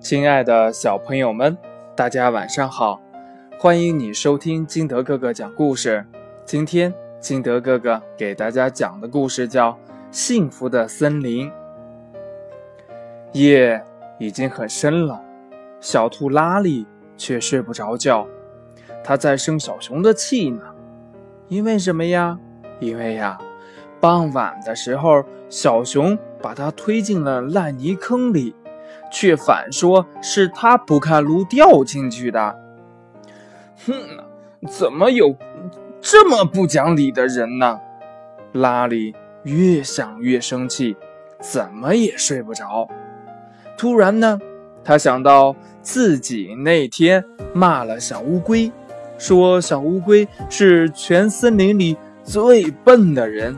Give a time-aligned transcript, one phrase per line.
[0.00, 1.56] 亲爱的小朋友们，
[1.94, 2.98] 大家晚上好！
[3.58, 6.02] 欢迎你收听金德哥哥讲故事。
[6.46, 9.72] 今天金德哥哥给大家讲的故事叫
[10.10, 11.48] 《幸福的森林》。
[13.32, 13.84] 夜
[14.18, 15.22] 已经很深了，
[15.80, 16.86] 小兔拉力
[17.18, 18.26] 却睡不着觉，
[19.04, 20.62] 它在生小熊的气呢。
[21.48, 22.38] 因为什么呀？
[22.80, 23.36] 因为呀，
[24.00, 28.54] 傍晚的时候，小熊把它推进了烂泥坑里。
[29.10, 32.58] 却反说是他不看路掉进去的。
[33.86, 33.94] 哼，
[34.68, 35.36] 怎么有
[36.00, 37.80] 这么不讲理的人呢？
[38.52, 40.96] 拉里越想越生气，
[41.40, 42.88] 怎么也睡不着。
[43.78, 44.38] 突然呢，
[44.84, 48.70] 他想到自己那天骂了小乌龟，
[49.16, 53.56] 说小乌龟是全森林里最笨的人。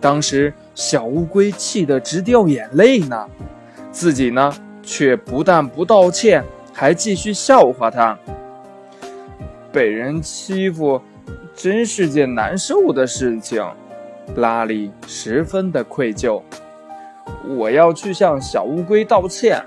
[0.00, 3.26] 当时小乌龟气得直掉眼泪呢，
[3.90, 4.54] 自己呢？
[4.88, 6.42] 却不但不道歉，
[6.72, 8.18] 还继续笑话他。
[9.70, 10.98] 被人欺负，
[11.54, 13.62] 真是件难受的事情。
[14.36, 16.40] 拉里十分的愧疚，
[17.46, 19.62] 我要去向小乌龟道歉。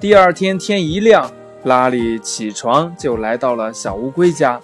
[0.00, 1.30] 第二天天一亮，
[1.64, 4.58] 拉里起床就来到了小乌龟家。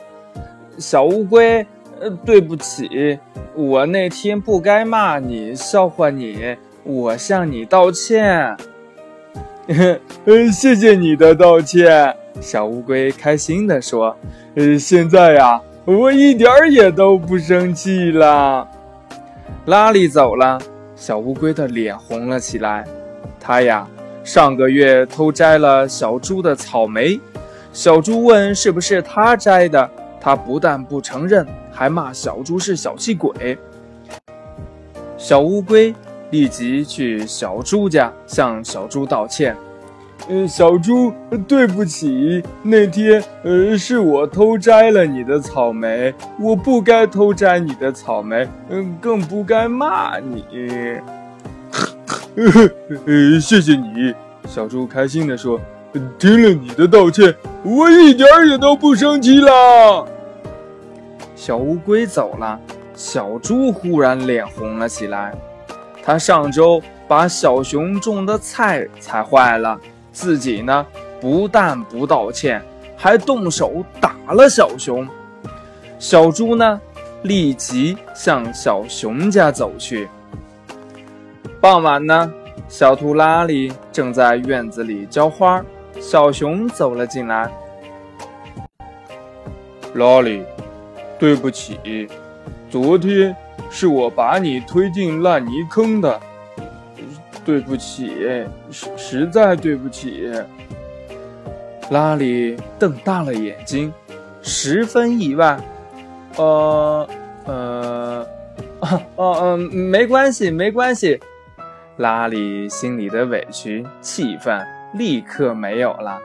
[0.78, 1.66] 小乌龟，
[2.00, 3.18] 呃，对不起，
[3.54, 8.56] 我那天不该骂你，笑话你，我向你道歉。
[9.66, 9.98] 呃，
[10.52, 14.16] 谢谢你的道歉，小乌龟开心地说。
[14.54, 18.66] 呃，现在呀，我一点儿也都不生气了。
[19.66, 20.58] 拉里走了，
[20.94, 22.84] 小乌龟的脸红了起来。
[23.40, 23.86] 他呀，
[24.22, 27.20] 上个月偷摘了小猪的草莓，
[27.72, 33.58] 小猪问是不是他摘的，他不但不承认，还骂小猪是小气鬼。
[35.18, 35.92] 小乌龟。
[36.30, 39.56] 立即去小猪家向小猪道歉。
[40.28, 41.12] 呃，小猪，
[41.46, 50.44] 对不起，那天呃是我偷摘了你的草莓，我不该偷摘你的草莓，嗯，更不该骂你。
[52.34, 54.14] 呃， 谢谢你，
[54.46, 55.60] 小猪开心地说。
[56.18, 60.04] 听了你的道歉，我一点也都不生气啦。
[61.34, 62.60] 小乌龟走了，
[62.94, 65.34] 小猪忽然脸红了起来。
[66.06, 69.76] 他上周把小熊种的菜踩坏了，
[70.12, 70.86] 自己呢
[71.20, 72.62] 不但不道歉，
[72.96, 75.04] 还动手打了小熊。
[75.98, 76.80] 小猪呢
[77.22, 80.08] 立即向小熊家走去。
[81.60, 82.32] 傍晚呢，
[82.68, 85.60] 小兔拉里正在院子里浇花，
[85.98, 87.50] 小熊走了进来。
[89.94, 90.44] 拉里，
[91.18, 92.08] 对不起，
[92.70, 93.34] 昨天。
[93.70, 96.20] 是我把你推进烂泥坑的，
[97.44, 98.10] 对不起，
[98.70, 100.30] 实实在对不起。
[101.90, 103.92] 拉里瞪大了眼睛，
[104.42, 105.58] 十分意外。
[106.36, 107.08] 呃
[107.44, 108.26] 呃，
[108.80, 111.20] 哦哦，没关系，没关系。
[111.98, 116.20] 拉里心里的委屈、气愤立刻没有了。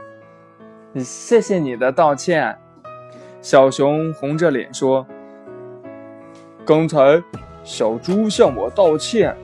[1.03, 2.57] 谢谢你的道歉，
[3.41, 5.05] 小熊红着脸说。
[6.63, 7.21] 刚才
[7.63, 9.35] 小猪向我道歉，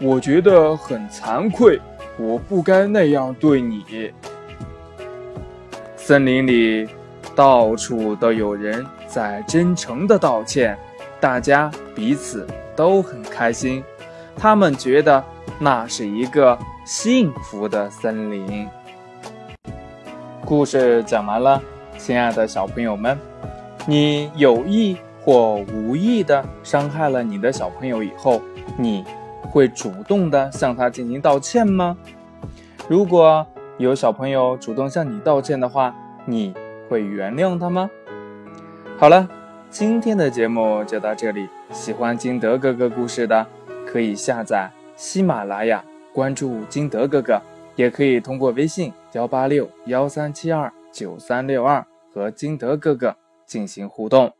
[0.00, 1.80] 我觉得很惭愧，
[2.18, 4.12] 我不该那样对你。
[5.96, 6.86] 森林里
[7.34, 10.78] 到处都有人在真诚的道歉，
[11.18, 13.82] 大家彼此都很开心，
[14.36, 15.24] 他们觉得
[15.58, 18.68] 那是一个幸福的森林。
[20.44, 21.60] 故事讲完了，
[21.98, 23.18] 亲爱的小朋友们，
[23.86, 24.98] 你有意。
[25.26, 28.40] 或无意的伤害了你的小朋友以后，
[28.78, 29.04] 你
[29.50, 31.96] 会主动的向他进行道歉吗？
[32.88, 33.44] 如果
[33.76, 35.92] 有小朋友主动向你道歉的话，
[36.26, 36.54] 你
[36.88, 37.90] 会原谅他吗？
[38.96, 39.28] 好了，
[39.68, 41.48] 今天的节目就到这里。
[41.72, 43.44] 喜欢金德哥哥故事的，
[43.84, 45.84] 可以下载喜马拉雅，
[46.14, 47.42] 关注金德哥哥，
[47.74, 51.84] 也可以通过微信幺八六幺三七二九三六二
[52.14, 54.32] 和金德哥哥进行互动。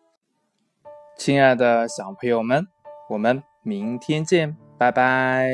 [1.17, 2.67] 亲爱的小朋友们，
[3.09, 5.51] 我们明天见，拜拜。